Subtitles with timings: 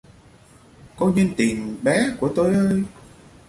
[0.95, 2.83] Cô nhân tình bé của tôi ơi!